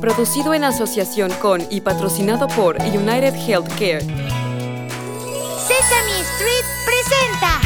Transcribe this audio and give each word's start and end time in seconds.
Producido 0.00 0.54
en 0.54 0.64
asociación 0.64 1.32
con 1.34 1.66
y 1.70 1.80
patrocinado 1.80 2.48
por 2.48 2.80
United 2.80 3.34
Healthcare. 3.34 4.00
Sesame 5.66 6.20
Street 6.20 6.64
presenta. 6.86 7.60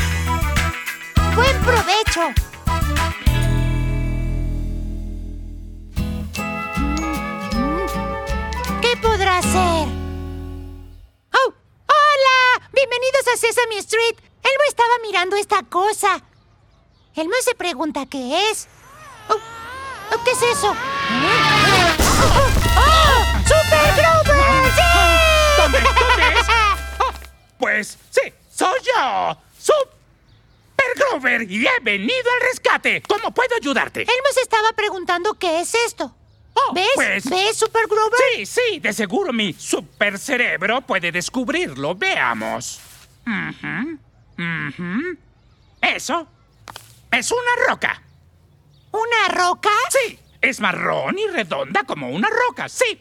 Buen 1.35 1.61
provecho. 1.63 2.33
¿Qué 8.81 8.97
podrá 8.97 9.41
ser? 9.43 9.89
¡Oh! 11.33 11.53
¡Hola! 11.87 12.69
Bienvenidos 12.73 13.29
a 13.33 13.37
Sesame 13.37 13.79
Street. 13.79 14.17
Elmo 14.43 14.65
estaba 14.69 14.95
mirando 15.03 15.37
esta 15.37 15.63
cosa. 15.63 16.23
Elmo 17.15 17.35
se 17.43 17.55
pregunta 17.55 18.07
qué 18.07 18.51
es. 18.51 18.69
Oh, 19.29 19.35
oh, 19.35 20.25
¿Qué 20.25 20.31
es 20.31 20.43
eso? 20.43 20.69
¡Oh! 20.71 20.77
¡Oh! 22.79 23.25
¡Super 23.47 23.95
Grover! 23.97 24.73
¡Sí! 24.73 24.83
¿Dónde? 25.59 25.79
¿Dónde 25.81 26.41
es? 26.41 26.47
Oh, 27.05 27.13
pues 27.59 27.99
sí, 28.11 28.33
soy 28.51 28.79
yo. 28.85 29.37
Super 29.59 30.87
Grover 30.97 31.43
y 31.51 31.67
he 31.67 31.81
venido 31.83 32.31
al 32.35 32.49
rescate. 32.49 33.03
¿Cómo 33.03 33.33
puedo 33.33 33.55
ayudarte? 33.57 34.03
Elmo 34.03 34.29
se 34.33 34.41
estaba 34.41 34.73
preguntando 34.73 35.35
qué 35.35 35.61
es 35.61 35.75
esto. 35.87 36.15
Oh, 36.55 36.73
¿Ves? 36.75 36.87
pues- 36.95 37.29
¿Ves, 37.31 37.57
Super 37.57 37.87
Grover? 37.89 38.19
Sí, 38.37 38.47
sí, 38.47 38.79
de 38.81 38.93
seguro 38.93 39.33
mi 39.33 39.53
super 39.55 40.19
cerebro 40.19 40.81
puede 40.83 41.11
descubrirlo. 41.13 41.95
Veamos. 41.95 42.81
Eso 45.81 46.27
es 47.13 47.31
una 47.31 47.67
roca. 47.69 48.03
¿Una 48.91 49.29
roca? 49.35 49.71
Sí, 49.91 50.19
es 50.41 50.61
marrón 50.61 51.19
y 51.19 51.27
redonda 51.29 51.85
como 51.85 52.11
una 52.11 52.29
roca. 52.29 52.69
Sí, 52.69 53.01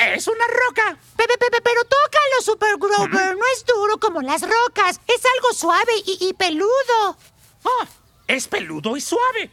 es 0.00 0.26
una 0.26 0.44
roca. 0.46 0.96
Pepe, 1.16 1.38
Pepe, 1.38 1.60
pero 1.62 1.82
tócalo, 1.84 2.42
Super 2.42 2.76
Grover. 2.76 3.36
No 3.36 3.44
es 3.54 3.64
duro 3.64 3.98
como 3.98 4.20
las 4.20 4.42
rocas. 4.42 5.00
Es 5.06 5.22
algo 5.36 5.52
suave 5.54 5.92
y, 6.04 6.18
y 6.28 6.32
peludo. 6.34 7.16
Ah, 7.64 7.86
es 8.26 8.48
peludo 8.48 8.96
y 8.96 9.00
suave. 9.00 9.50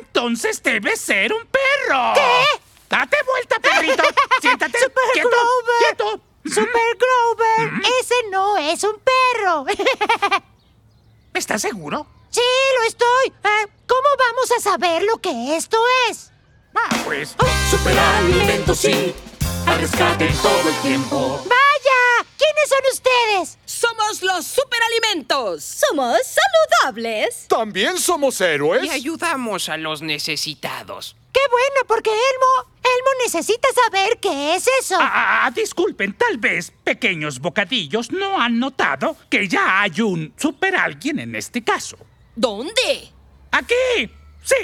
Entonces 0.00 0.62
debe 0.62 0.96
ser 0.96 1.32
un 1.32 1.46
perro. 1.46 2.12
¿Qué? 2.14 2.44
Date 2.88 3.16
vuelta, 3.26 3.58
perrito. 3.60 4.02
Siéntate. 4.40 4.78
Super 4.78 5.04
quieto, 5.12 5.28
Grover. 5.28 5.78
quieto. 5.80 6.20
Super 6.44 6.98
Grover, 6.98 7.82
ese 8.00 8.14
no 8.30 8.56
es 8.58 8.82
un 8.82 8.96
perro. 9.00 9.64
¿Estás 11.34 11.62
seguro? 11.62 12.06
Sí, 12.32 12.40
lo 12.78 12.86
estoy. 12.88 13.26
Eh, 13.44 13.68
¿Cómo 13.86 14.08
vamos 14.18 14.50
a 14.56 14.60
saber 14.60 15.02
lo 15.04 15.18
que 15.18 15.56
esto 15.56 15.78
es? 16.10 16.32
Ah, 16.74 16.96
pues. 17.04 17.36
Superalimentos 17.70 18.78
sí, 18.78 19.14
al 19.66 19.78
rescate 19.78 20.28
todo 20.42 20.68
el 20.68 20.76
tiempo. 20.82 21.42
¡Vaya! 21.44 22.28
¿Quiénes 22.38 22.68
son 22.68 22.80
ustedes? 22.92 23.58
Somos 23.64 24.22
los 24.22 24.46
superalimentos. 24.46 25.64
Somos 25.64 26.18
saludables. 26.24 27.46
También 27.48 27.98
somos 27.98 28.40
héroes. 28.40 28.84
Y 28.84 28.90
ayudamos 28.90 29.68
a 29.68 29.76
los 29.76 30.02
necesitados. 30.02 31.16
¡Qué 31.32 31.40
bueno! 31.50 31.86
Porque 31.86 32.10
Elmo, 32.10 32.72
Elmo 32.82 33.10
necesita 33.24 33.68
saber 33.84 34.18
qué 34.20 34.54
es 34.54 34.66
eso. 34.80 34.96
Ah, 35.00 35.46
ah, 35.46 35.50
disculpen, 35.50 36.14
tal 36.14 36.38
vez 36.38 36.72
pequeños 36.84 37.38
bocadillos 37.38 38.10
no 38.10 38.40
han 38.40 38.58
notado 38.58 39.16
que 39.30 39.48
ya 39.48 39.82
hay 39.82 40.00
un 40.00 40.34
super 40.36 40.76
alguien 40.76 41.18
en 41.18 41.34
este 41.34 41.62
caso. 41.64 41.96
¿Dónde? 42.34 43.10
¡Aquí! 43.50 44.10
Sí, 44.42 44.56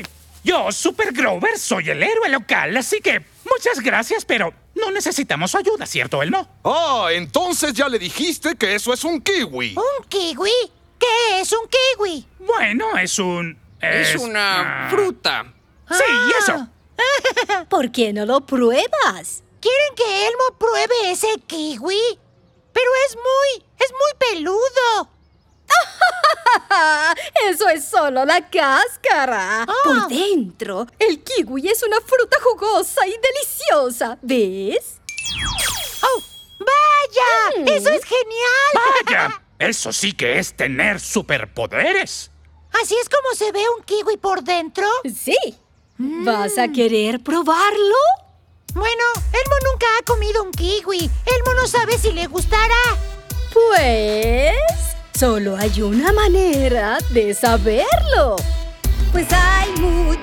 yo, 0.42 0.72
Super 0.72 1.12
Grover, 1.12 1.58
soy 1.58 1.90
el 1.90 2.02
héroe 2.02 2.28
local, 2.30 2.76
así 2.76 3.00
que 3.00 3.22
muchas 3.44 3.80
gracias, 3.80 4.24
pero 4.24 4.52
no 4.74 4.90
necesitamos 4.90 5.50
su 5.50 5.58
ayuda, 5.58 5.84
¿cierto, 5.84 6.22
Elmo? 6.22 6.48
Ah, 6.64 7.08
entonces 7.12 7.74
ya 7.74 7.88
le 7.88 7.98
dijiste 7.98 8.56
que 8.56 8.74
eso 8.74 8.92
es 8.92 9.04
un 9.04 9.20
kiwi. 9.20 9.76
¿Un 9.76 10.08
kiwi? 10.08 10.50
¿Qué 10.98 11.40
es 11.40 11.52
un 11.52 11.68
kiwi? 11.68 12.26
Bueno, 12.38 12.96
es 12.96 13.18
un... 13.18 13.58
Es, 13.80 14.16
una 14.16 14.86
ah, 14.86 14.90
fruta. 14.90 15.52
Sí, 15.90 16.04
y 16.08 16.42
eso. 16.42 16.68
¿Por 17.68 17.92
qué 17.92 18.12
no 18.12 18.26
lo 18.26 18.40
pruebas? 18.40 19.44
¿Quieren 19.60 19.94
que 19.94 20.26
Elmo 20.26 20.58
pruebe 20.58 21.10
ese 21.10 21.28
kiwi? 21.46 22.18
Pero 22.72 22.90
es 23.08 23.16
muy, 23.16 23.66
es 23.78 23.92
muy 23.92 24.34
peludo. 24.34 25.10
Eso 27.48 27.68
es 27.68 27.84
solo 27.84 28.24
la 28.24 28.48
cáscara. 28.48 29.62
Ah. 29.62 29.74
Por 29.84 30.08
dentro, 30.08 30.86
el 30.98 31.22
kiwi 31.22 31.68
es 31.68 31.82
una 31.82 32.00
fruta 32.00 32.36
jugosa 32.42 33.06
y 33.06 33.14
deliciosa. 33.20 34.18
¿Ves? 34.22 35.00
¡Oh! 36.02 36.22
¡Vaya! 36.60 37.62
Mm. 37.62 37.68
¡Eso 37.68 37.90
es 37.90 38.04
genial! 38.04 39.04
¡Vaya! 39.04 39.42
Eso 39.58 39.92
sí 39.92 40.12
que 40.12 40.38
es 40.38 40.54
tener 40.54 41.00
superpoderes. 41.00 42.30
¿Así 42.80 42.94
es 43.00 43.08
como 43.08 43.34
se 43.34 43.50
ve 43.50 43.64
un 43.76 43.82
kiwi 43.84 44.16
por 44.18 44.42
dentro? 44.42 44.86
Sí. 45.04 45.36
¿Vas 45.98 46.58
a 46.58 46.68
querer 46.68 47.20
probarlo? 47.20 47.96
Bueno, 48.74 49.04
Elmo 49.32 49.56
nunca 49.72 49.86
ha 49.98 50.04
comido 50.04 50.44
un 50.44 50.52
kiwi. 50.52 50.98
Elmo 50.98 51.54
no 51.56 51.66
sabe 51.66 51.98
si 51.98 52.12
le 52.12 52.26
gustará. 52.28 52.76
Pues... 53.52 54.97
Solo 55.18 55.56
hay 55.56 55.82
una 55.82 56.12
manera 56.12 56.98
de 57.10 57.34
saberlo. 57.34 58.36
Pues 59.10 59.26
hay 59.32 59.72
muchas 59.80 60.17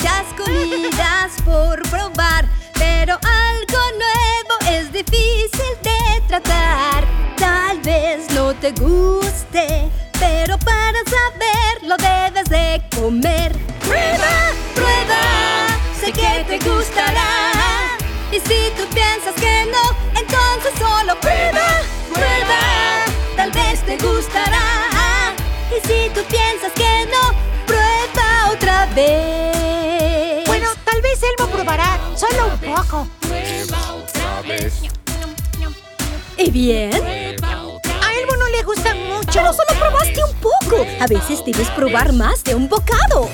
bien? 36.55 36.93
A 36.93 38.13
Elmo 38.13 38.35
no 38.39 38.47
le 38.47 38.63
gustan 38.63 38.97
mucho. 39.09 39.41
Solo 39.53 39.73
probaste 39.77 40.21
un 40.23 40.35
poco. 40.39 40.87
A 41.01 41.05
veces 41.07 41.43
debes 41.45 41.69
probar 41.71 42.13
más 42.13 42.43
de 42.45 42.55
un 42.55 42.69
bocado. 42.69 43.29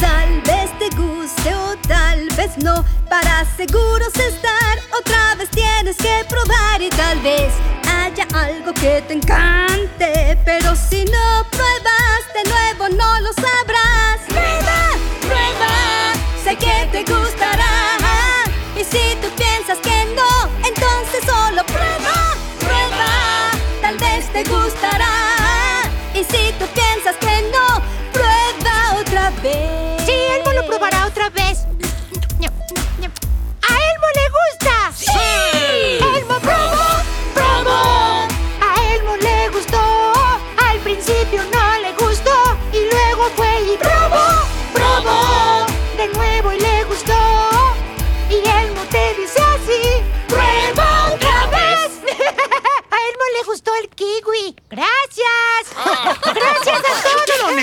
Tal 0.00 0.40
vez 0.42 0.70
te 0.78 0.88
guste 0.96 1.52
o 1.52 1.76
tal 1.88 2.28
vez 2.36 2.56
no. 2.58 2.84
Para 3.08 3.44
seguros 3.56 4.14
estar, 4.14 4.78
otra 4.96 5.34
vez 5.34 5.50
tienes 5.50 5.96
que 5.96 6.24
probar 6.28 6.80
y 6.80 6.88
tal 6.90 7.18
vez 7.20 7.52
haya 7.88 8.26
algo 8.34 8.72
que 8.74 9.02
te 9.02 9.14
encante. 9.14 10.38
Pero 10.44 10.76
si 10.76 11.04
no 11.06 11.26
pruebas 11.50 12.22
de 12.36 12.42
nuevo, 12.52 12.88
no 12.96 13.20
lo 13.20 13.32
sabrás. 13.32 14.20
Prueba, 14.28 14.80
prueba, 15.22 15.72
sé 16.44 16.54
que 16.56 16.88
te 16.92 17.12
gustará. 17.12 17.66
Y 18.76 18.84
si 18.84 19.16
tú 19.20 19.28
piensas 19.36 19.78
que 19.78 20.06
no, 20.14 20.48
entonces 20.64 21.20
solo 21.26 21.64
prueba, 21.66 22.14
tal 23.90 23.98
vez 23.98 24.32
te 24.32 24.44
gustará. 24.44 25.82
Y 26.14 26.18
si 26.18 26.52
tú 26.58 26.66
piensas 26.74 27.16
que 27.16 27.42
no, 27.50 27.82
prueba 28.12 29.00
otra 29.00 29.30
vez. 29.42 30.02
Sí, 30.06 30.12
Elmo 30.12 30.52
lo 30.52 30.66
probará 30.66 30.99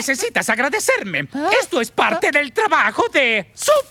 necesitas 0.08 0.50
agradecerme. 0.50 1.28
Esto 1.62 1.82
es 1.82 1.92
parte 1.92 2.32
del 2.32 2.54
trabajo 2.54 3.04
de 3.12 3.52
Super 3.54 3.84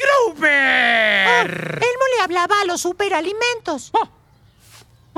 Grover. 0.00 1.78
Elmo 1.82 2.04
le 2.16 2.22
hablaba 2.22 2.60
a 2.60 2.64
los 2.64 2.80
superalimentos. 2.80 3.90
Oh, 3.92 4.08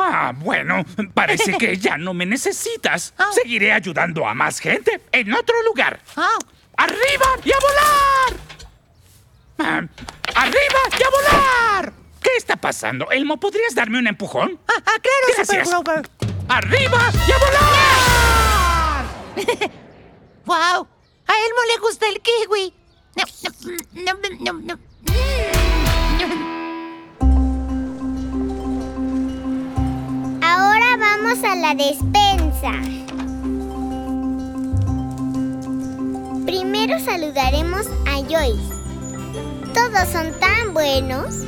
Ah, 0.00 0.32
bueno, 0.32 0.84
parece 1.12 1.58
que 1.58 1.76
ya 1.76 1.96
no 1.98 2.14
me 2.14 2.24
necesitas. 2.24 3.12
Seguiré 3.32 3.72
ayudando 3.72 4.28
a 4.28 4.32
más 4.34 4.60
gente 4.60 5.00
en 5.10 5.32
otro 5.34 5.60
lugar. 5.64 5.98
¡Arriba 6.76 7.26
y 7.44 7.50
a 7.50 7.56
volar! 7.58 8.40
Ah, 9.58 9.82
¡Arriba 10.36 10.78
y 10.96 11.02
a 11.02 11.10
volar! 11.10 11.92
¿Qué 12.22 12.30
está 12.36 12.54
pasando? 12.54 13.10
Elmo, 13.10 13.40
¿podrías 13.40 13.74
darme 13.74 13.98
un 13.98 14.06
empujón? 14.06 14.60
Ah, 14.68 14.72
ah, 14.76 14.82
claro, 15.02 15.26
Gracias. 15.34 15.68
Super 15.68 16.02
Grover. 16.02 16.10
¡Arriba 16.48 17.10
y 17.26 17.32
a 17.32 17.38
volar! 17.38 18.17
¡Wow! 20.46 20.86
A 21.26 21.32
Elmo 21.32 21.62
le 21.74 21.78
gusta 21.80 22.08
el 22.08 22.20
kiwi. 22.20 22.74
Ahora 30.42 30.96
vamos 30.96 31.44
a 31.44 31.54
la 31.56 31.74
despensa. 31.74 32.72
Primero 36.46 36.98
saludaremos 37.00 37.86
a 38.06 38.16
Joyce. 38.22 38.74
Todos 39.74 40.08
son 40.10 40.32
tan 40.40 40.72
buenos. 40.72 41.44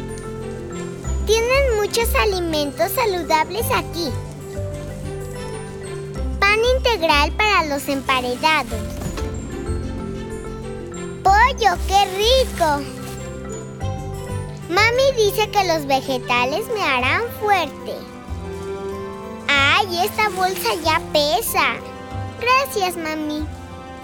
Tienen 1.26 1.76
muchos 1.76 2.14
alimentos 2.16 2.92
saludables 2.92 3.64
aquí. 3.74 4.10
Integral 6.80 7.30
para 7.32 7.64
los 7.66 7.86
emparedados. 7.88 8.80
¡Pollo, 11.22 11.76
qué 11.86 12.06
rico! 12.16 12.80
Mami 14.70 15.12
dice 15.14 15.50
que 15.50 15.64
los 15.64 15.86
vegetales 15.86 16.64
me 16.74 16.82
harán 16.82 17.24
fuerte. 17.38 17.96
¡Ay, 19.46 20.06
esta 20.06 20.30
bolsa 20.30 20.74
ya 20.82 21.02
pesa! 21.12 21.76
Gracias, 22.40 22.96
mami. 22.96 23.46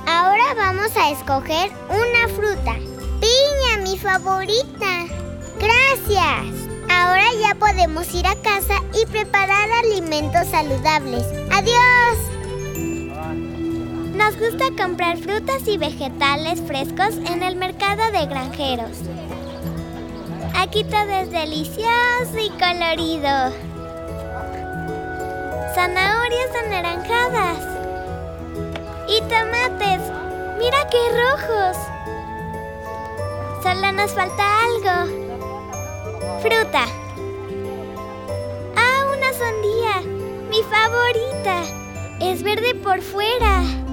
Ahora 0.07 0.53
vamos 0.55 0.95
a 0.97 1.11
escoger 1.13 1.71
una 1.89 2.29
fruta. 2.35 2.75
Piña, 3.21 3.83
mi 3.85 3.97
favorita. 3.97 5.07
Gracias. 5.59 6.69
Ahora 6.91 7.25
ya 7.41 7.55
podemos 7.55 8.13
ir 8.13 8.27
a 8.27 8.37
casa 8.37 8.83
y 8.93 9.07
preparar 9.07 9.71
alimentos 9.83 10.47
saludables. 10.49 11.25
¡Adiós! 11.51 12.36
Nos 14.17 14.35
gusta 14.39 14.65
comprar 14.83 15.19
frutas 15.19 15.69
y 15.69 15.77
vegetales 15.77 16.63
frescos 16.63 17.17
en 17.31 17.43
el 17.43 17.55
mercado 17.55 18.11
de 18.13 18.25
granjeros. 18.25 18.97
Aquí 20.59 20.85
todo 20.85 21.11
es 21.21 21.31
delicioso 21.31 22.39
y 22.41 22.49
colorido. 22.49 23.53
Zanahorias 25.75 26.51
anaranjadas. 26.65 27.59
Y 29.07 29.21
tomates. 29.21 30.01
Mira 30.59 30.79
qué 30.91 31.03
rojos. 31.23 31.77
Solo 33.63 33.93
nos 33.93 34.13
falta 34.13 34.45
algo. 34.65 35.13
Fruta. 36.41 36.87
Ah, 38.77 39.05
una 39.15 39.33
sandía. 39.35 40.01
Mi 40.49 40.63
favorita. 40.63 41.63
Es 42.19 42.43
verde 42.43 42.75
por 42.77 43.03
fuera. 43.03 43.86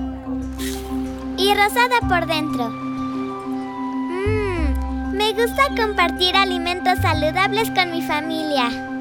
Y 1.38 1.53
rosada 1.53 2.00
por 2.07 2.25
dentro. 2.27 2.69
Mmm, 4.09 5.13
me 5.15 5.33
gusta 5.33 5.63
compartir 5.75 6.35
alimentos 6.35 7.00
saludables 7.00 7.69
con 7.71 7.91
mi 7.91 8.01
familia. 8.01 8.93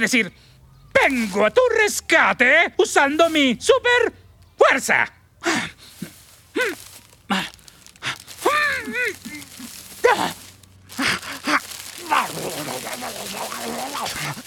Decir, 0.00 0.32
vengo 0.92 1.44
a 1.46 1.50
tu 1.50 1.60
rescate 1.78 2.74
usando 2.78 3.28
mi 3.30 3.58
super 3.60 4.12
fuerza. 4.56 5.12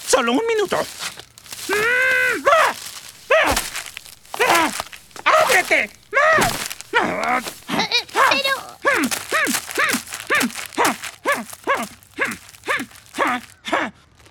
Solo 0.06 0.32
un 0.32 0.46
minuto. 0.46 0.78
¡Ábrete! 5.24 5.84
Eh, 5.84 5.90
pero... 8.30 8.54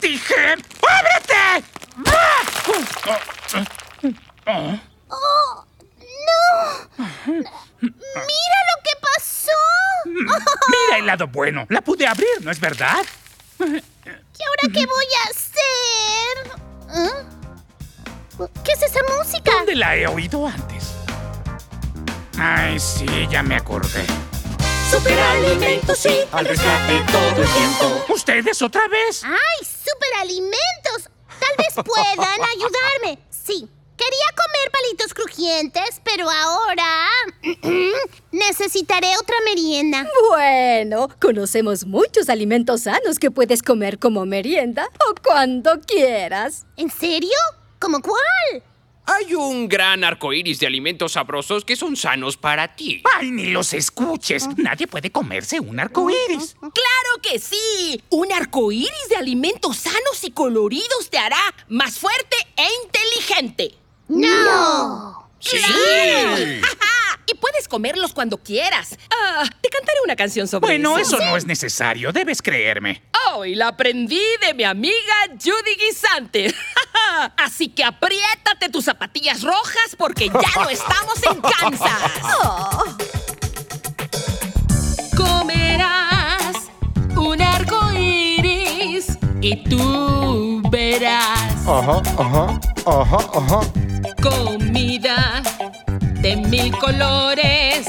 ¡Dije! 0.01 0.55
¡Ábrete! 0.87 1.63
¡Oh! 5.09 5.65
¡No! 6.27 6.43
¡Mira 7.81 8.59
lo 8.69 8.75
que 8.83 8.93
pasó! 9.01 9.59
Mira 10.05 10.97
el 10.97 10.98
lado 11.09 11.27
bueno. 11.27 11.65
La 11.69 11.81
pude 11.81 12.05
abrir, 12.05 12.29
¿no 12.41 12.51
es 12.51 12.59
verdad? 12.59 13.03
¿Y 13.59 13.63
ahora 13.63 14.73
qué 14.73 14.85
voy 14.85 15.05
a 15.21 15.29
hacer? 15.31 16.35
¿Eh? 16.95 18.47
¿Qué 18.63 18.71
es 18.73 18.83
esa 18.83 18.99
música? 19.17 19.51
¿Dónde 19.53 19.75
la 19.75 19.95
he 19.95 20.05
oído 20.05 20.45
antes? 20.45 20.91
Ay, 22.37 22.79
sí, 22.79 23.07
ya 23.27 23.41
me 23.41 23.55
acordé. 23.55 24.05
Superalimentos, 24.91 25.97
sí, 25.97 26.19
al 26.31 26.45
rescate 26.45 27.01
todo 27.11 27.41
el 27.41 27.49
tiempo. 27.49 28.05
¿Ustedes 28.13 28.61
otra 28.61 28.87
vez? 28.87 29.23
¡Ay, 29.23 29.65
superalimentos! 29.65 31.09
Tal 31.39 31.55
vez 31.57 31.73
puedan 31.73 32.39
ayudarme. 32.55 33.19
Sí, 33.31 33.67
quería 34.09 34.33
comer 34.35 34.71
palitos 34.71 35.13
crujientes, 35.13 36.01
pero 36.03 36.29
ahora 36.29 37.07
necesitaré 38.31 39.15
otra 39.21 39.35
merienda. 39.45 40.09
Bueno, 40.29 41.09
conocemos 41.21 41.85
muchos 41.85 42.29
alimentos 42.29 42.83
sanos 42.83 43.19
que 43.19 43.29
puedes 43.29 43.61
comer 43.61 43.99
como 43.99 44.25
merienda 44.25 44.87
o 45.07 45.15
cuando 45.23 45.79
quieras. 45.81 46.65
¿En 46.75 46.89
serio? 46.89 47.37
¿Cómo 47.79 48.01
cuál? 48.01 48.63
Hay 49.05 49.33
un 49.33 49.67
gran 49.67 50.03
arco 50.03 50.33
iris 50.33 50.59
de 50.59 50.67
alimentos 50.67 51.13
sabrosos 51.13 51.65
que 51.65 51.75
son 51.75 51.95
sanos 51.95 52.37
para 52.37 52.75
ti. 52.75 53.01
¡Ay, 53.15 53.31
ni 53.31 53.45
los 53.47 53.73
escuches! 53.73 54.47
Nadie 54.57 54.85
puede 54.85 55.11
comerse 55.11 55.59
un 55.59 55.79
arco 55.79 56.09
iris. 56.09 56.55
¡Claro 56.59 57.21
que 57.21 57.39
sí! 57.39 58.03
Un 58.11 58.31
arco 58.31 58.71
iris 58.71 59.09
de 59.09 59.15
alimentos 59.15 59.77
sanos 59.77 60.23
y 60.23 60.29
coloridos 60.29 61.09
te 61.09 61.17
hará 61.17 61.41
más 61.67 61.97
fuerte 61.97 62.35
e 62.55 62.67
inteligente. 62.85 63.78
¡No! 64.09 65.29
¡Sí! 65.39 65.57
¡Ajá! 65.57 66.75
Y 67.31 67.35
puedes 67.35 67.67
comerlos 67.67 68.11
cuando 68.11 68.39
quieras. 68.39 68.97
Ah, 69.11 69.43
te 69.61 69.69
cantaré 69.69 69.99
una 70.03 70.15
canción 70.15 70.47
sobre 70.47 70.65
Bueno, 70.65 70.97
eso. 70.97 71.17
eso 71.17 71.25
no 71.25 71.37
es 71.37 71.45
necesario. 71.45 72.11
Debes 72.11 72.41
creerme. 72.41 73.03
Oh, 73.31 73.45
y 73.45 73.53
la 73.53 73.67
aprendí 73.67 74.19
de 74.41 74.55
mi 74.55 74.63
amiga 74.63 75.13
Judy 75.39 75.75
Guisante. 75.79 76.51
Así 77.37 77.67
que 77.69 77.83
apriétate 77.83 78.69
tus 78.69 78.85
zapatillas 78.85 79.43
rojas 79.43 79.95
porque 79.95 80.29
ya 80.29 80.63
no 80.63 80.69
estamos 80.71 81.21
en 81.31 81.39
Kansas. 81.39 82.11
Oh, 82.43 82.83
Comerás 85.15 86.55
un 87.15 87.39
arco 87.43 87.91
iris 87.93 89.05
y 89.41 89.63
tú 89.69 90.63
verás 90.71 91.51
Ajá, 91.67 92.01
ajá, 92.17 92.59
ajá, 92.87 93.17
ajá. 93.35 93.59
Comida 94.21 95.41
de 96.21 96.35
mil 96.35 96.71
colores. 96.77 97.87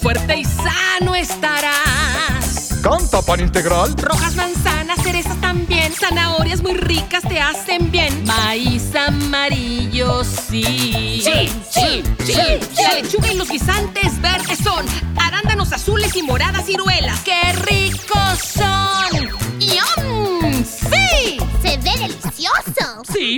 Fuerte 0.00 0.38
y 0.38 0.44
sano 0.44 1.14
estarás. 1.14 2.78
Canta 2.82 3.20
pan 3.22 3.40
integral. 3.40 3.94
Rojas, 3.96 4.34
manzanas, 4.36 5.02
cerezas 5.02 5.38
también. 5.40 5.92
Zanahorias 5.92 6.62
muy 6.62 6.74
ricas 6.74 7.22
te 7.22 7.40
hacen 7.40 7.90
bien. 7.90 8.24
Maíz 8.24 8.94
amarillo, 8.94 10.24
sí. 10.24 11.22
Sí, 11.22 11.48
sí, 11.70 12.02
sí, 12.24 12.34
La 12.82 12.94
lechuga 12.94 13.32
y 13.32 13.36
los 13.36 13.50
guisantes 13.50 14.20
verdes 14.20 14.58
son. 14.58 14.86
Arándanos 15.16 15.72
azules 15.72 16.16
y 16.16 16.22
moradas 16.22 16.64
ciruelas. 16.64 17.20
¡Qué 17.20 17.52
ricos 17.52 17.69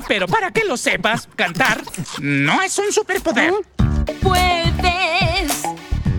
pero 0.08 0.26
para 0.26 0.50
que 0.50 0.64
lo 0.64 0.76
sepas, 0.76 1.28
cantar 1.36 1.82
no 2.20 2.60
es 2.62 2.78
un 2.78 2.92
superpoder. 2.92 3.52
Puedes 4.20 5.62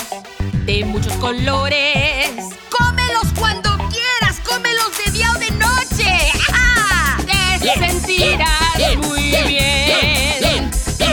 de 0.67 0.85
muchos 0.85 1.13
colores. 1.15 2.31
¡Cómelos 2.71 3.27
cuando 3.39 3.71
quieras! 3.91 4.41
¡Cómelos 4.47 4.91
de 5.05 5.13
día 5.13 5.31
o 5.31 5.39
de 5.39 5.51
noche! 5.53 6.33
¡Ah! 6.53 7.17
Te 7.61 7.73
sentirás 7.79 8.97
muy 8.99 9.23
bien. 9.47 10.71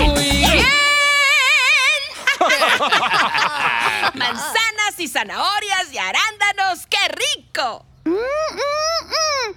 ¡Muy 0.08 0.24
bien! 0.30 0.66
Manzanas 4.22 5.00
y 5.00 5.08
zanahorias 5.08 5.92
y 5.92 5.98
arándanos. 5.98 6.86
¡Qué 6.88 6.98
rico! 7.08 7.86
Mm, 8.06 8.12
mm, 8.12 9.08
mm. 9.08 9.56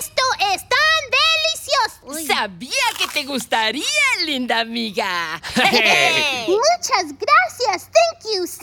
¡Esto 0.00 0.22
es 0.52 0.62
tan 0.68 1.02
delicioso! 1.10 2.34
Sabía 2.34 2.72
que 2.98 3.06
te 3.08 3.24
gustaría, 3.24 3.84
linda 4.24 4.60
amiga. 4.60 5.40
Muchas 5.56 7.14
gracias. 7.18 7.90
Thank 7.90 8.34
you 8.34 8.46
so 8.46 8.62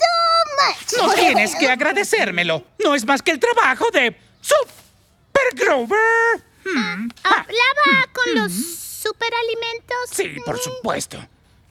much. 0.58 0.92
No 0.98 1.14
tienes 1.14 1.54
que 1.54 1.68
agradecérmelo. 1.68 2.64
No 2.82 2.94
es 2.94 3.04
más 3.04 3.22
que 3.22 3.32
el 3.32 3.40
trabajo 3.40 3.90
de 3.90 4.16
Super 4.40 5.54
Grover. 5.54 6.44
Hmm. 6.64 7.08
Ah, 7.24 7.44
¿Hablaba 7.46 8.12
con 8.12 8.34
los 8.34 8.52
superalimentos? 8.52 10.10
Sí, 10.12 10.36
por 10.44 10.58
supuesto. 10.58 11.18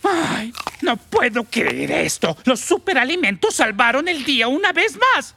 Ay, 0.07 0.53
no 0.81 0.97
puedo 0.97 1.43
creer 1.45 1.91
esto. 1.91 2.37
Los 2.45 2.59
superalimentos 2.59 3.55
salvaron 3.55 4.07
el 4.07 4.23
día 4.23 4.47
una 4.47 4.71
vez 4.71 4.97
más. 4.97 5.35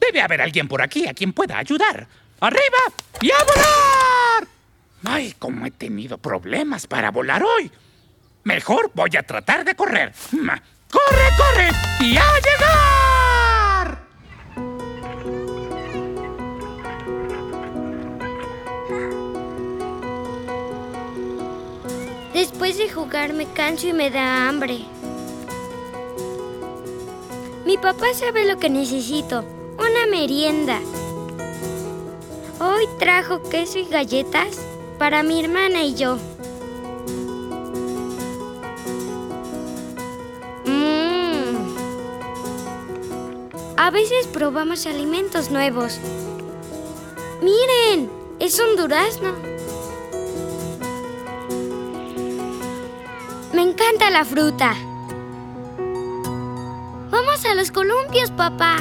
Debe 0.00 0.20
haber 0.20 0.42
alguien 0.42 0.68
por 0.68 0.82
aquí 0.82 1.06
a 1.06 1.14
quien 1.14 1.32
pueda 1.32 1.58
ayudar. 1.58 2.06
¡Arriba 2.40 2.78
y 3.20 3.30
a 3.30 3.38
volar! 3.38 4.48
Ay, 5.04 5.34
cómo 5.38 5.64
he 5.66 5.70
tenido 5.70 6.18
problemas 6.18 6.86
para 6.86 7.10
volar 7.10 7.42
hoy. 7.42 7.70
Mejor 8.42 8.90
voy 8.94 9.16
a 9.16 9.22
tratar 9.22 9.64
de 9.64 9.74
correr. 9.74 10.12
¡Corre, 10.30 11.28
corre! 11.36 11.70
¡Y 12.00 12.16
a 12.16 12.34
llegar! 12.34 13.03
Después 22.44 22.76
de 22.76 22.90
jugar 22.90 23.32
me 23.32 23.46
canso 23.46 23.88
y 23.88 23.94
me 23.94 24.10
da 24.10 24.46
hambre. 24.46 24.84
Mi 27.64 27.78
papá 27.78 28.12
sabe 28.12 28.44
lo 28.44 28.58
que 28.58 28.68
necesito. 28.68 29.42
Una 29.78 30.06
merienda. 30.10 30.78
Hoy 32.60 32.86
trajo 32.98 33.42
queso 33.44 33.78
y 33.78 33.86
galletas 33.86 34.60
para 34.98 35.22
mi 35.22 35.42
hermana 35.42 35.84
y 35.84 35.94
yo. 35.94 36.18
Mmm. 40.66 41.74
A 43.78 43.90
veces 43.90 44.26
probamos 44.26 44.84
alimentos 44.84 45.50
nuevos. 45.50 45.98
Miren, 47.40 48.10
es 48.38 48.60
un 48.60 48.76
durazno. 48.76 49.53
Encanta 53.74 54.08
la 54.10 54.24
fruta. 54.24 54.74
Vamos 57.10 57.44
a 57.44 57.54
los 57.54 57.72
columpios, 57.72 58.30
papá. 58.30 58.76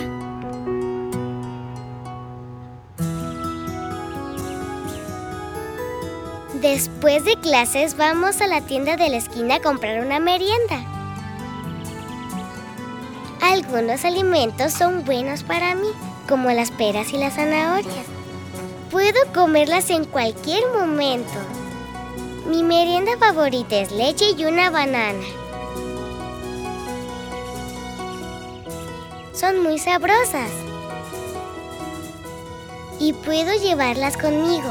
Después 6.61 7.25
de 7.25 7.35
clases 7.37 7.97
vamos 7.97 8.39
a 8.39 8.47
la 8.47 8.61
tienda 8.61 8.95
de 8.95 9.09
la 9.09 9.17
esquina 9.17 9.55
a 9.55 9.61
comprar 9.61 10.05
una 10.05 10.19
merienda. 10.19 10.79
Algunos 13.41 14.05
alimentos 14.05 14.73
son 14.73 15.03
buenos 15.05 15.43
para 15.43 15.75
mí, 15.75 15.89
como 16.29 16.51
las 16.51 16.71
peras 16.71 17.11
y 17.13 17.17
las 17.17 17.33
zanahorias. 17.33 18.05
Puedo 18.91 19.19
comerlas 19.33 19.89
en 19.89 20.05
cualquier 20.05 20.63
momento. 20.71 21.62
Mi 22.45 22.61
merienda 22.61 23.17
favorita 23.17 23.77
es 23.77 23.91
leche 23.93 24.31
y 24.37 24.43
una 24.43 24.69
banana. 24.69 25.23
Son 29.33 29.63
muy 29.63 29.79
sabrosas. 29.79 30.51
Y 32.99 33.13
puedo 33.13 33.53
llevarlas 33.61 34.17
conmigo. 34.17 34.69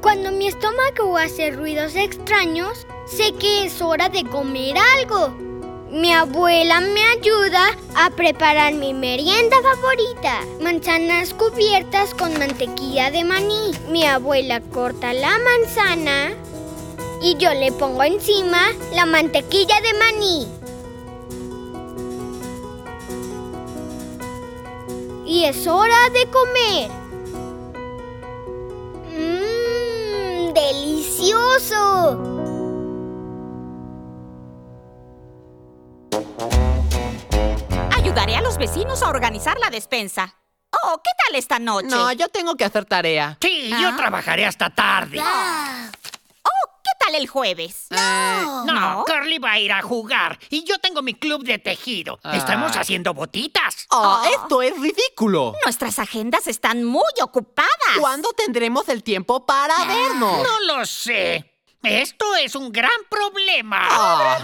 Cuando 0.00 0.32
mi 0.32 0.48
estómago 0.48 1.16
hace 1.16 1.52
ruidos 1.52 1.94
extraños, 1.94 2.88
sé 3.06 3.34
que 3.34 3.66
es 3.66 3.80
hora 3.80 4.08
de 4.08 4.24
comer 4.24 4.76
algo. 4.98 5.51
Mi 5.92 6.10
abuela 6.10 6.80
me 6.80 7.04
ayuda 7.04 7.76
a 7.94 8.08
preparar 8.08 8.72
mi 8.72 8.94
merienda 8.94 9.56
favorita, 9.60 10.40
manzanas 10.62 11.34
cubiertas 11.34 12.14
con 12.14 12.32
mantequilla 12.38 13.10
de 13.10 13.24
maní. 13.24 13.72
Mi 13.90 14.06
abuela 14.06 14.62
corta 14.62 15.12
la 15.12 15.38
manzana 15.38 16.32
y 17.20 17.36
yo 17.36 17.52
le 17.52 17.72
pongo 17.72 18.04
encima 18.04 18.72
la 18.94 19.04
mantequilla 19.04 19.82
de 19.82 19.92
maní. 19.98 20.48
Y 25.26 25.44
es 25.44 25.66
hora 25.66 26.08
de 26.14 26.26
comer. 26.30 26.90
¡Mmm! 29.14 30.54
¡Delicioso! 30.54 32.31
Vecinos 38.62 39.02
a 39.02 39.08
organizar 39.08 39.58
la 39.58 39.70
despensa. 39.70 40.36
Oh, 40.70 41.00
¿qué 41.02 41.10
tal 41.26 41.34
esta 41.34 41.58
noche? 41.58 41.88
No, 41.88 42.12
yo 42.12 42.28
tengo 42.28 42.54
que 42.54 42.64
hacer 42.64 42.84
tarea. 42.84 43.36
Sí, 43.42 43.72
Ah. 43.74 43.78
yo 43.82 43.96
trabajaré 43.96 44.46
hasta 44.46 44.70
tarde. 44.70 45.18
Oh, 45.18 46.80
¿qué 46.84 46.90
tal 47.04 47.16
el 47.16 47.26
jueves? 47.26 47.88
No, 47.90 48.64
no, 48.64 49.04
Carly 49.04 49.38
va 49.40 49.50
a 49.54 49.58
ir 49.58 49.72
a 49.72 49.82
jugar 49.82 50.38
y 50.48 50.62
yo 50.62 50.78
tengo 50.78 51.02
mi 51.02 51.14
club 51.14 51.42
de 51.42 51.58
tejido. 51.58 52.20
Ah. 52.22 52.36
Estamos 52.36 52.76
haciendo 52.76 53.12
botitas. 53.14 53.88
Oh, 53.90 54.22
esto 54.32 54.62
es 54.62 54.78
ridículo. 54.78 55.56
Nuestras 55.64 55.98
agendas 55.98 56.46
están 56.46 56.84
muy 56.84 57.02
ocupadas. 57.20 57.68
¿Cuándo 57.98 58.28
tendremos 58.36 58.88
el 58.88 59.02
tiempo 59.02 59.44
para 59.44 59.74
vernos? 59.86 60.40
No 60.40 60.60
lo 60.76 60.86
sé. 60.86 61.50
Esto 61.82 62.36
es 62.36 62.54
un 62.54 62.70
gran 62.70 62.92
problema. 63.10 63.88
Ah. 63.90 64.38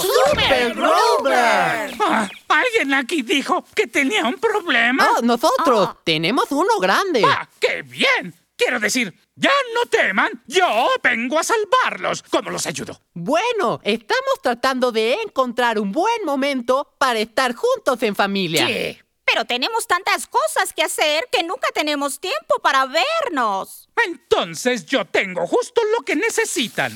¡Super 0.00 0.74
Grover! 0.74 1.94
Ah, 2.00 2.28
Alguien 2.48 2.94
aquí 2.94 3.22
dijo 3.22 3.64
que 3.74 3.86
tenía 3.86 4.24
un 4.24 4.34
problema. 4.34 5.08
Oh, 5.18 5.22
nosotros 5.22 5.96
tenemos 6.04 6.46
uno 6.50 6.78
grande. 6.80 7.22
¡Ah, 7.26 7.48
qué 7.60 7.82
bien! 7.82 8.34
Quiero 8.56 8.78
decir, 8.78 9.12
ya 9.34 9.50
no 9.74 9.86
teman, 9.86 10.30
yo 10.46 10.88
vengo 11.02 11.38
a 11.38 11.42
salvarlos. 11.42 12.22
¿Cómo 12.22 12.50
los 12.50 12.66
ayudo? 12.66 13.00
Bueno, 13.14 13.80
estamos 13.82 14.40
tratando 14.42 14.92
de 14.92 15.14
encontrar 15.14 15.78
un 15.78 15.90
buen 15.90 16.24
momento 16.24 16.94
para 16.98 17.18
estar 17.18 17.54
juntos 17.54 18.02
en 18.02 18.14
familia. 18.14 18.66
Sí. 18.66 18.98
Pero 19.24 19.44
tenemos 19.46 19.86
tantas 19.86 20.26
cosas 20.26 20.72
que 20.74 20.82
hacer 20.82 21.26
que 21.32 21.42
nunca 21.42 21.68
tenemos 21.74 22.20
tiempo 22.20 22.56
para 22.62 22.86
vernos. 22.86 23.88
Entonces 24.04 24.84
yo 24.86 25.06
tengo 25.06 25.46
justo 25.46 25.80
lo 25.96 26.04
que 26.04 26.14
necesitan. 26.14 26.92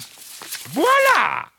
¡Voilá! 0.75 1.53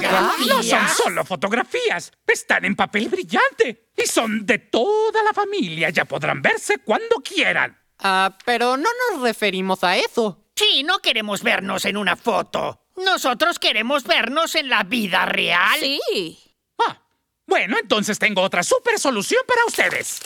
¿Fotografías? 0.00 0.48
No 0.48 0.62
son 0.62 0.88
solo 0.88 1.24
fotografías, 1.24 2.12
están 2.26 2.64
en 2.64 2.76
papel 2.76 3.08
brillante 3.08 3.90
y 3.96 4.06
son 4.06 4.44
de 4.46 4.58
toda 4.58 5.22
la 5.22 5.32
familia. 5.32 5.90
Ya 5.90 6.04
podrán 6.04 6.42
verse 6.42 6.78
cuando 6.78 7.16
quieran. 7.16 7.78
Ah, 7.98 8.36
pero 8.44 8.76
no 8.76 8.88
nos 9.12 9.22
referimos 9.22 9.82
a 9.84 9.96
eso. 9.96 10.44
Sí, 10.54 10.82
no 10.84 11.00
queremos 11.00 11.42
vernos 11.42 11.84
en 11.84 11.96
una 11.96 12.16
foto. 12.16 12.82
Nosotros 12.96 13.58
queremos 13.58 14.04
vernos 14.04 14.54
en 14.54 14.68
la 14.68 14.82
vida 14.82 15.26
real. 15.26 15.78
Sí. 15.80 16.38
Ah, 16.86 16.98
Bueno, 17.46 17.76
entonces 17.78 18.18
tengo 18.18 18.40
otra 18.42 18.62
super 18.62 18.98
solución 18.98 19.42
para 19.46 19.64
ustedes. 19.66 20.20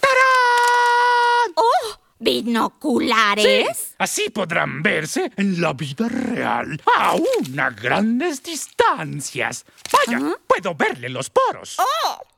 ¡Tarán! 0.00 1.52
¡Oh! 1.56 2.00
¿Binoculares? 2.20 3.76
Sí, 3.76 3.94
así 3.98 4.30
podrán 4.30 4.82
verse 4.82 5.30
en 5.36 5.60
la 5.60 5.72
vida 5.72 6.08
real 6.08 6.80
a 6.96 7.14
unas 7.14 7.76
grandes 7.76 8.42
distancias. 8.42 9.64
Vaya, 9.92 10.36
puedo 10.46 10.74
verle 10.74 11.08
los 11.08 11.30
poros. 11.30 11.76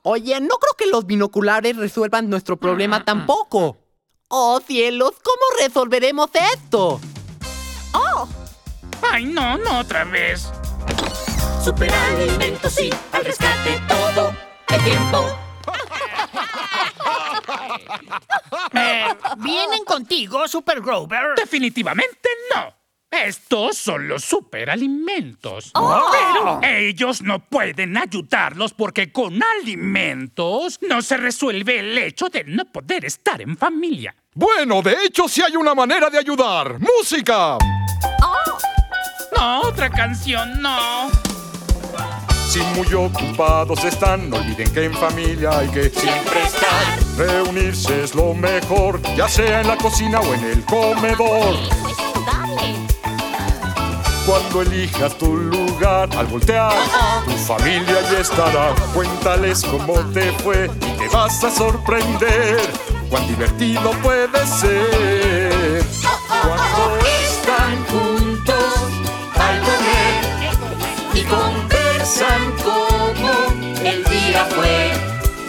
Oye, 0.02 0.38
no 0.40 0.56
creo 0.56 0.74
que 0.76 0.86
los 0.86 1.06
binoculares 1.06 1.76
resuelvan 1.76 2.28
nuestro 2.28 2.56
problema 2.58 3.04
tampoco. 3.04 3.78
¡Oh, 4.28 4.60
cielos! 4.64 5.14
¿Cómo 5.22 5.42
resolveremos 5.66 6.30
esto? 6.54 7.00
¡Oh! 7.92 8.28
Ay, 9.02 9.24
no, 9.24 9.58
no 9.58 9.80
otra 9.80 10.04
vez. 10.04 10.48
Superalimentos 11.64 12.72
sí, 12.72 12.90
al 13.12 13.24
rescate 13.24 13.80
todo 13.88 14.32
el 14.68 14.84
tiempo. 14.84 15.26
Eh, 18.72 19.04
¿Vienen 19.38 19.84
contigo, 19.84 20.46
Super 20.46 20.80
Grover? 20.80 21.34
Definitivamente 21.36 22.28
no. 22.54 22.74
Estos 23.10 23.76
son 23.76 24.06
los 24.06 24.24
superalimentos. 24.24 25.70
Oh. 25.74 26.10
Pero 26.12 26.60
ellos 26.62 27.22
no 27.22 27.40
pueden 27.40 27.96
ayudarlos 27.96 28.72
porque 28.72 29.10
con 29.10 29.40
alimentos 29.42 30.78
no 30.88 31.02
se 31.02 31.16
resuelve 31.16 31.80
el 31.80 31.98
hecho 31.98 32.28
de 32.28 32.44
no 32.44 32.64
poder 32.66 33.04
estar 33.04 33.40
en 33.40 33.56
familia. 33.56 34.14
Bueno, 34.34 34.80
de 34.82 34.96
hecho 35.04 35.28
sí 35.28 35.42
hay 35.42 35.56
una 35.56 35.74
manera 35.74 36.08
de 36.08 36.18
ayudar. 36.18 36.78
¡Música! 36.78 37.58
No, 39.36 39.60
otra 39.62 39.90
canción, 39.90 40.60
no. 40.62 41.10
Si 42.50 42.58
muy 42.74 42.92
ocupados 42.94 43.84
están, 43.84 44.28
no 44.28 44.38
olviden 44.38 44.68
que 44.72 44.86
en 44.86 44.92
familia 44.92 45.56
hay 45.56 45.68
que 45.68 45.88
siempre 45.88 46.42
estar. 46.42 46.98
Reunirse 47.16 48.02
es 48.02 48.12
lo 48.12 48.34
mejor, 48.34 49.00
ya 49.16 49.28
sea 49.28 49.60
en 49.60 49.68
la 49.68 49.76
cocina 49.76 50.18
o 50.18 50.34
en 50.34 50.44
el 50.44 50.64
comedor. 50.64 51.54
Cuando 54.26 54.62
elijas 54.62 55.16
tu 55.16 55.36
lugar 55.36 56.08
al 56.16 56.26
voltear, 56.26 56.74
tu 57.24 57.36
familia 57.36 58.00
ya 58.10 58.18
estará. 58.18 58.74
Cuéntales 58.94 59.64
cómo 59.64 60.00
te 60.12 60.32
fue 60.42 60.68
y 60.80 60.98
te 60.98 61.08
vas 61.14 61.44
a 61.44 61.52
sorprender. 61.52 62.58
Cuán 63.08 63.28
divertido 63.28 63.92
puede 64.02 64.44
ser. 64.48 65.84
Cuando 66.42 66.98
conversan 72.10 72.52
como 72.62 73.30
el 73.84 74.04
día 74.04 74.44
fue. 74.50 74.92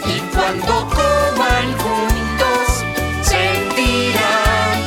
Y 0.06 0.20
cuando 0.34 0.88
coman 0.90 1.78
juntos, 1.78 2.84
sentirán 3.22 4.84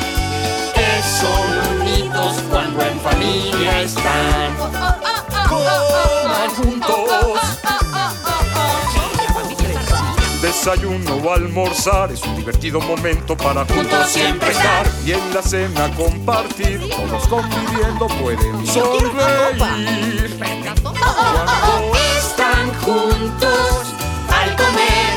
que 0.74 1.02
son 1.20 1.80
unidos 1.80 2.42
cuando 2.50 2.82
en 2.82 3.00
familia 3.00 3.82
están. 3.82 4.56
Coman 5.48 6.50
juntos. 6.56 7.40
Desayuno 10.42 11.14
o 11.14 11.32
almorzar 11.32 12.12
es 12.12 12.22
un 12.22 12.36
divertido 12.36 12.78
momento 12.78 13.34
para 13.36 13.64
juntos 13.64 14.10
siempre 14.10 14.50
estar. 14.50 14.86
Y 15.04 15.12
en 15.12 15.34
la 15.34 15.42
cena 15.42 15.90
compartir, 15.96 16.80
todos 16.90 17.26
conviviendo 17.28 18.06
pueden 18.08 18.66
sonreír. 18.66 20.34
Están 22.18 22.74
juntos 22.82 23.94
al 24.28 24.56
comer 24.56 25.14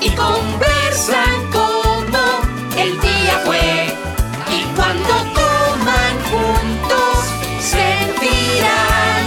y 0.00 0.10
conversan 0.10 1.50
como 1.50 2.18
el 2.76 3.00
día 3.00 3.40
fue. 3.44 3.94
Y 4.50 4.62
cuando 4.74 5.14
coman 5.34 6.14
juntos 6.30 7.18
sentirán 7.60 9.24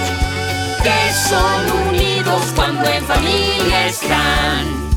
que 0.83 1.13
son 1.29 1.87
unidos 1.89 2.43
cuando 2.55 2.89
en 2.89 3.05
familia 3.05 3.87
están. 3.87 4.89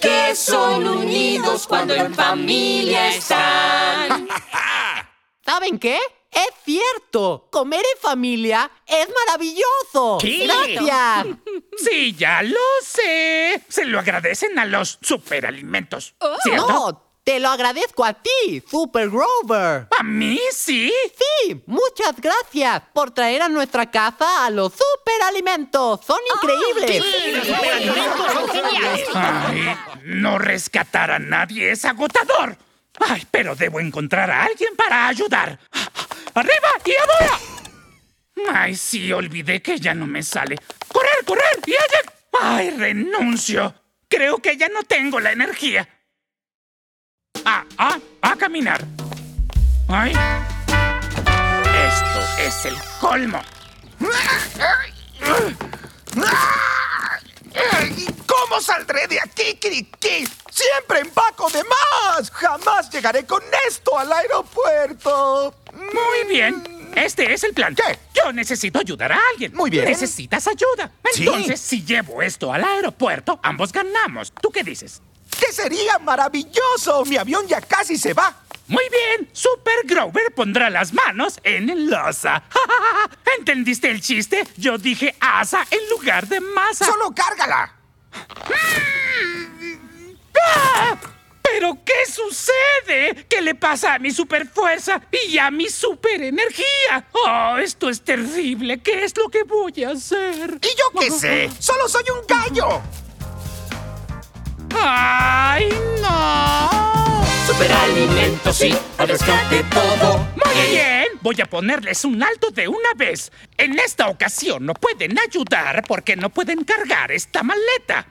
Que 0.00 0.34
son 0.34 0.86
unidos 0.86 1.66
cuando 1.66 1.94
en 1.94 2.14
familia 2.14 3.08
están. 3.14 4.28
¿Saben 5.44 5.78
qué? 5.78 5.98
Cierto. 6.70 7.48
Comer 7.50 7.80
en 7.96 8.00
familia 8.00 8.70
es 8.86 9.08
maravilloso. 9.26 10.20
Sí. 10.20 10.46
Gracias. 10.46 11.26
Sí, 11.76 12.14
ya 12.16 12.42
lo 12.42 12.60
sé. 12.84 13.60
Se 13.68 13.84
lo 13.84 13.98
agradecen 13.98 14.56
a 14.56 14.66
los 14.66 14.98
superalimentos. 15.02 16.14
¿Cierto? 16.44 16.68
No, 16.68 17.02
te 17.24 17.40
lo 17.40 17.48
agradezco 17.48 18.04
a 18.04 18.14
ti, 18.14 18.62
Super 18.70 19.10
Grover. 19.10 19.88
¿A 19.98 20.02
mí 20.04 20.38
sí? 20.52 20.92
Sí, 21.42 21.60
muchas 21.66 22.14
gracias 22.20 22.82
por 22.92 23.10
traer 23.10 23.42
a 23.42 23.48
nuestra 23.48 23.90
casa 23.90 24.46
a 24.46 24.50
los 24.50 24.72
superalimentos. 24.72 26.04
Son 26.06 26.20
increíbles. 26.36 27.04
Los 27.36 27.46
superalimentos 27.46 28.32
son 28.32 28.48
geniales. 28.48 29.08
Ay, 29.12 29.76
no 30.04 30.38
rescatar 30.38 31.10
a 31.10 31.18
nadie 31.18 31.72
es 31.72 31.84
agotador. 31.84 32.56
Ay, 33.00 33.26
pero 33.30 33.56
debo 33.56 33.80
encontrar 33.80 34.30
a 34.30 34.44
alguien 34.44 34.76
para 34.76 35.08
ayudar. 35.08 35.58
¡Arriba 36.40 36.68
y 36.86 36.94
ahora! 36.96 37.38
Ay, 38.54 38.74
sí, 38.74 39.12
olvidé 39.12 39.60
que 39.60 39.78
ya 39.78 39.92
no 39.92 40.06
me 40.06 40.22
sale. 40.22 40.56
¡Correr, 40.88 41.22
correr! 41.26 41.60
¡Y 41.66 41.74
allá! 41.74 42.14
¡Ay, 42.40 42.70
renuncio! 42.70 43.74
Creo 44.08 44.38
que 44.38 44.56
ya 44.56 44.70
no 44.70 44.82
tengo 44.84 45.20
la 45.20 45.32
energía. 45.32 45.86
Ah, 47.44 47.66
ah, 47.76 47.98
a 48.22 48.36
caminar. 48.36 48.82
Ay. 49.86 50.12
Esto 51.88 52.20
es 52.38 52.64
el 52.64 52.76
colmo. 52.98 53.42
¿Y 57.98 58.12
cómo 58.26 58.62
saldré 58.62 59.06
de 59.08 59.20
aquí, 59.20 59.56
Kiriki? 59.56 60.26
Siempre 60.50 61.00
empaco 61.00 61.50
de 61.50 61.62
más. 61.64 62.30
Jamás 62.30 62.88
llegaré 62.88 63.26
con 63.26 63.42
esto 63.68 63.98
al 63.98 64.10
aeropuerto. 64.10 65.59
Muy 65.72 66.28
bien. 66.28 66.62
Este 66.94 67.32
es 67.32 67.44
el 67.44 67.54
plan. 67.54 67.74
¿Qué? 67.74 67.98
Yo 68.14 68.32
necesito 68.32 68.78
ayudar 68.78 69.12
a 69.12 69.18
alguien. 69.32 69.54
Muy 69.54 69.70
bien. 69.70 69.84
Necesitas 69.84 70.46
ayuda. 70.48 70.90
Sí. 71.12 71.22
Entonces, 71.22 71.60
si 71.60 71.84
llevo 71.84 72.22
esto 72.22 72.52
al 72.52 72.64
aeropuerto, 72.64 73.38
ambos 73.42 73.72
ganamos. 73.72 74.32
¿Tú 74.32 74.50
qué 74.50 74.62
dices? 74.62 75.00
¡Que 75.38 75.52
sería 75.52 75.98
maravilloso! 75.98 77.04
Mi 77.06 77.16
avión 77.16 77.46
ya 77.46 77.60
casi 77.60 77.96
se 77.96 78.12
va. 78.12 78.42
Muy 78.66 78.84
bien. 78.90 79.28
Super 79.32 79.74
Grover 79.84 80.32
pondrá 80.34 80.70
las 80.70 80.92
manos 80.92 81.40
en 81.42 81.70
el 81.70 81.92
asa. 81.92 82.42
¿Entendiste 83.38 83.90
el 83.90 84.00
chiste? 84.00 84.46
Yo 84.56 84.78
dije 84.78 85.14
asa 85.20 85.66
en 85.70 85.90
lugar 85.90 86.26
de 86.28 86.40
masa. 86.40 86.86
Solo 86.86 87.12
cárgala. 87.12 87.74
¡Ah! 90.40 90.96
¿Pero 91.60 91.76
qué 91.84 92.10
sucede? 92.10 93.26
¿Qué 93.28 93.42
le 93.42 93.54
pasa 93.54 93.92
a 93.92 93.98
mi 93.98 94.10
superfuerza 94.12 94.98
y 95.28 95.36
a 95.36 95.50
mi 95.50 95.68
superenergía? 95.68 97.06
¡Oh, 97.12 97.58
esto 97.58 97.90
es 97.90 98.00
terrible! 98.00 98.80
¿Qué 98.80 99.04
es 99.04 99.14
lo 99.14 99.28
que 99.28 99.42
voy 99.42 99.84
a 99.84 99.90
hacer? 99.90 100.58
¿Y 100.62 100.68
yo 100.68 100.98
qué 100.98 101.10
sé? 101.10 101.50
¡Solo 101.58 101.86
soy 101.86 102.04
un 102.18 102.26
gallo! 102.26 102.80
¡Ay, 104.74 105.68
no! 106.00 107.26
Superalimentos 107.46 108.56
sí, 108.56 108.74
al 108.96 109.08
rescate 109.08 109.62
todo. 109.64 110.16
Muy 110.42 110.70
bien, 110.70 111.08
voy 111.20 111.42
a 111.42 111.44
ponerles 111.44 112.06
un 112.06 112.22
alto 112.22 112.50
de 112.52 112.68
una 112.68 112.94
vez. 112.96 113.30
En 113.58 113.78
esta 113.78 114.08
ocasión 114.08 114.64
no 114.64 114.72
pueden 114.72 115.18
ayudar 115.18 115.84
porque 115.86 116.16
no 116.16 116.30
pueden 116.30 116.64
cargar 116.64 117.12
esta 117.12 117.42
maleta. 117.42 118.06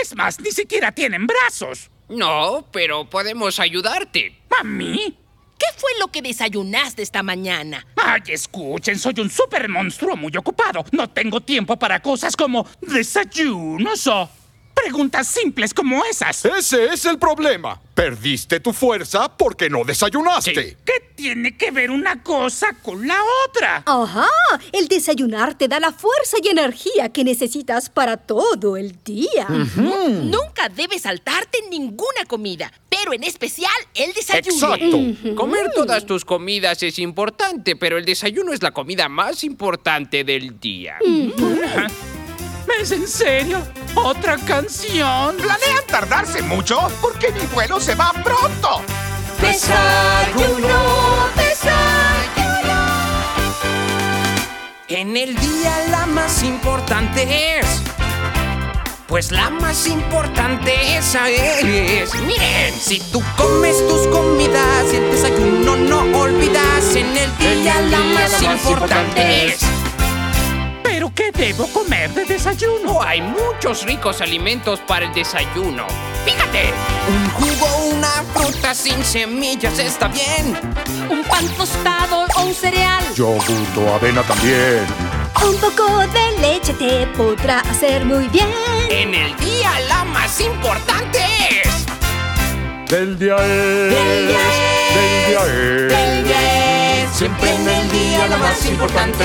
Es 0.00 0.16
más, 0.16 0.40
ni 0.40 0.50
siquiera 0.50 0.92
tienen 0.92 1.26
brazos. 1.26 1.90
No, 2.08 2.66
pero 2.72 3.08
podemos 3.08 3.58
ayudarte. 3.58 4.40
¿A 4.60 4.64
mí? 4.64 5.16
¿Qué 5.58 5.66
fue 5.76 5.90
lo 5.98 6.08
que 6.08 6.22
desayunaste 6.22 7.02
esta 7.02 7.22
mañana? 7.22 7.86
Ay, 7.96 8.20
escuchen, 8.28 8.98
soy 8.98 9.14
un 9.18 9.30
super 9.30 9.68
monstruo 9.68 10.16
muy 10.16 10.36
ocupado. 10.36 10.84
No 10.92 11.08
tengo 11.08 11.40
tiempo 11.40 11.78
para 11.78 12.00
cosas 12.00 12.36
como 12.36 12.66
desayunos 12.82 14.06
o 14.06 14.28
preguntas 14.86 15.26
simples 15.26 15.74
como 15.74 16.04
esas. 16.04 16.44
Ese 16.44 16.84
es 16.84 17.04
el 17.06 17.18
problema. 17.18 17.80
Perdiste 17.92 18.60
tu 18.60 18.72
fuerza 18.72 19.36
porque 19.36 19.68
no 19.68 19.82
desayunaste. 19.82 20.76
¿Qué 20.84 20.92
tiene 21.16 21.56
que 21.56 21.72
ver 21.72 21.90
una 21.90 22.22
cosa 22.22 22.68
con 22.84 23.04
la 23.04 23.18
otra? 23.48 23.82
Ajá, 23.84 24.28
el 24.70 24.86
desayunar 24.86 25.58
te 25.58 25.66
da 25.66 25.80
la 25.80 25.90
fuerza 25.90 26.36
y 26.40 26.48
energía 26.48 27.08
que 27.08 27.24
necesitas 27.24 27.90
para 27.90 28.16
todo 28.16 28.76
el 28.76 28.96
día. 29.02 29.48
Nunca 29.74 30.68
debes 30.68 31.02
saltarte 31.02 31.58
ninguna 31.68 32.24
comida, 32.28 32.72
pero 32.88 33.12
en 33.12 33.24
especial 33.24 33.72
el 33.92 34.12
desayuno. 34.12 34.74
Exacto. 34.76 35.34
Comer 35.34 35.72
todas 35.74 36.06
tus 36.06 36.24
comidas 36.24 36.80
es 36.84 37.00
importante, 37.00 37.74
pero 37.74 37.98
el 37.98 38.04
desayuno 38.04 38.52
es 38.52 38.62
la 38.62 38.70
comida 38.70 39.08
más 39.08 39.42
importante 39.42 40.22
del 40.22 40.60
día. 40.60 40.98
¿Es 42.80 42.90
en 42.92 43.08
serio? 43.08 43.62
¿Otra 43.94 44.36
canción? 44.38 45.36
¿Planean 45.36 45.86
tardarse 45.86 46.42
mucho? 46.42 46.78
Porque 47.00 47.32
mi 47.32 47.46
vuelo 47.46 47.80
se 47.80 47.94
va 47.94 48.12
pronto. 48.12 48.82
Desayuno, 49.40 51.28
desayuno. 51.36 52.26
En 54.88 55.16
el 55.16 55.34
día 55.36 55.86
la 55.90 56.06
más 56.06 56.42
importante 56.42 57.58
es. 57.58 57.82
Pues 59.06 59.30
la 59.30 59.50
más 59.50 59.86
importante 59.86 60.96
esa 60.96 61.28
es. 61.30 62.12
Miren, 62.22 62.74
si 62.74 62.98
tú 63.12 63.22
comes 63.36 63.76
tus 63.88 64.06
comidas 64.08 64.92
y 64.92 64.96
el 64.96 65.10
desayuno 65.12 65.76
no 65.76 66.00
olvidas, 66.18 66.94
en 66.96 67.16
el 67.16 67.38
día 67.38 67.80
la 67.82 68.00
más 68.00 68.42
importante 68.42 69.46
es. 69.46 69.75
¿Pero 71.16 71.32
qué 71.32 71.46
debo 71.46 71.66
comer 71.68 72.12
de 72.12 72.24
desayuno? 72.24 72.92
Oh, 72.92 73.02
hay 73.02 73.20
muchos 73.20 73.84
ricos 73.84 74.20
alimentos 74.20 74.80
para 74.80 75.06
el 75.06 75.14
desayuno. 75.14 75.86
Fíjate, 76.24 76.72
un 77.08 77.30
jugo, 77.30 77.86
una 77.94 78.22
fruta 78.34 78.74
sin 78.74 79.02
semillas 79.04 79.78
está 79.78 80.08
bien. 80.08 80.58
Un 81.08 81.22
pan 81.24 81.46
tostado 81.56 82.26
o 82.36 82.42
un 82.42 82.54
cereal. 82.54 83.02
Yogur 83.14 83.44
o 83.78 83.94
avena 83.94 84.22
también. 84.22 84.84
Un 85.44 85.56
poco 85.58 86.00
de 86.08 86.38
leche 86.40 86.74
te 86.74 87.06
podrá 87.16 87.60
hacer 87.60 88.04
muy 88.04 88.28
bien. 88.28 88.48
En 88.90 89.14
el 89.14 89.36
día 89.36 89.80
la 89.88 90.04
más 90.04 90.40
importante 90.40 91.18
es. 91.64 91.86
Del 92.90 93.18
día 93.18 93.36
es. 93.36 93.94
Del 93.94 94.28
día 94.28 94.38
es. 94.38 94.94
Del 94.94 95.26
día 95.26 95.40
es. 95.40 95.92
Del 95.92 96.24
día 96.24 96.50
es. 96.50 96.55
Siempre 97.16 97.48
en 97.48 97.66
el 97.66 97.90
día 97.90 98.28
la 98.28 98.36
más 98.36 98.66
importante 98.66 99.24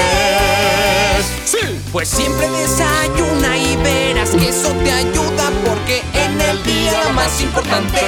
es. 1.20 1.26
Sí. 1.44 1.58
Pues 1.92 2.08
siempre 2.08 2.50
desayuna 2.50 3.58
y 3.58 3.76
verás 3.84 4.30
que 4.30 4.48
eso 4.48 4.72
te 4.76 4.90
ayuda 4.90 5.52
porque 5.66 6.02
en 6.14 6.40
el 6.40 6.64
día 6.64 7.04
la 7.04 7.12
más 7.12 7.42
importante 7.42 8.00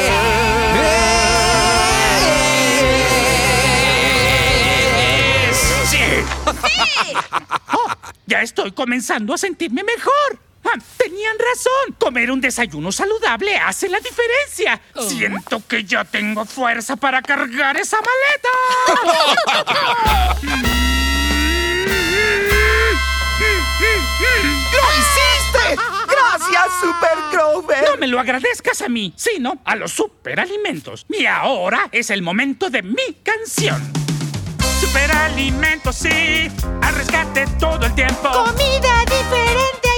es. 5.51 5.57
Sí. 5.89 5.97
Oh, 7.73 7.91
ya 8.25 8.41
estoy 8.41 8.71
comenzando 8.71 9.33
a 9.33 9.37
sentirme 9.37 9.83
mejor. 9.83 10.39
Ah, 10.65 10.77
tenían 10.97 11.35
razón. 11.37 11.95
Comer 11.99 12.31
un 12.31 12.41
desayuno 12.41 12.91
saludable 12.91 13.55
hace 13.57 13.89
la 13.89 13.99
diferencia. 13.99 14.81
Siento 15.07 15.61
que 15.67 15.83
ya 15.83 16.05
tengo 16.05 16.45
fuerza 16.45 16.95
para 16.95 17.21
cargar 17.21 17.77
esa 17.77 17.97
maleta. 17.97 18.49
¡Lo 24.73 24.79
hiciste! 24.97 25.81
¡Gracias, 26.07 26.67
Super 26.79 27.17
Grover! 27.31 27.89
No 27.91 27.97
me 27.97 28.07
lo 28.07 28.19
agradezcas 28.19 28.81
a 28.81 28.89
mí, 28.89 29.13
sino 29.15 29.59
a 29.65 29.75
los 29.75 29.91
superalimentos. 29.91 31.05
Y 31.09 31.25
ahora 31.25 31.89
es 31.91 32.09
el 32.09 32.21
momento 32.21 32.69
de 32.69 32.81
mi 32.81 33.17
canción. 33.23 33.81
Superalimentos, 34.79 35.95
sí, 35.95 36.49
al 36.81 36.95
rescate 36.95 37.45
todo 37.59 37.85
el 37.85 37.95
tiempo. 37.95 38.29
Comida 38.29 39.01
diferente 39.05 39.92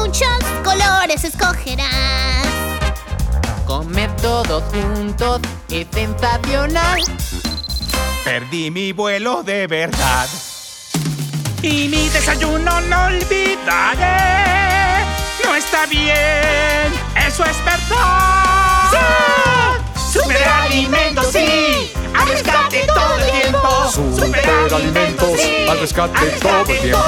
muchos 0.00 0.44
colores 0.62 1.24
escogerás. 1.24 2.46
Comer 3.66 4.10
todos 4.16 4.62
juntos 4.72 5.40
es 5.70 5.86
sensacional. 5.92 7.02
Perdí 8.24 8.70
mi 8.70 8.92
vuelo 8.92 9.42
de 9.42 9.66
verdad. 9.66 10.28
Y 11.62 11.88
mi 11.88 12.08
desayuno 12.08 12.80
no 12.82 13.04
olvidaré. 13.06 15.04
No 15.44 15.54
está 15.54 15.86
bien, 15.86 16.92
eso 17.26 17.44
es 17.44 17.64
verdad. 17.64 18.90
¡Sí! 18.92 20.18
¡Superalimentos, 20.18 21.32
sí! 21.32 21.92
¡Al 22.14 22.28
rescate 22.28 22.86
todo 22.86 23.14
el 23.16 23.24
tiempo! 23.30 23.68
Superalimentos 23.92 25.40
al 25.68 25.78
rescate 25.80 26.26
todo 26.40 26.60
el 26.60 26.78
tiempo. 26.80 26.98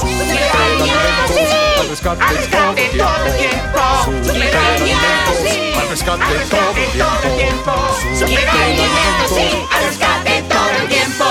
Superalimentos 0.00 1.30
al 1.78 1.88
rescate 1.88 2.24
todo 2.48 2.70
el 2.70 2.90
tiempo. 2.92 3.80
Superalimentos 4.04 5.40
al 5.76 5.88
rescate 5.88 6.34
todo 6.48 6.70
el 6.72 7.36
tiempo. 7.36 7.72
Superalimentos, 8.18 9.32
al 9.72 9.84
rescate 9.84 10.42
todo 10.48 10.70
el 10.80 10.88
tiempo. 10.88 11.25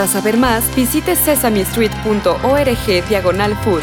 Para 0.00 0.08
saber 0.10 0.38
más, 0.38 0.74
visite 0.74 1.14
sesamestreet.org 1.14 3.08
diagonal 3.10 3.54
food. 3.56 3.82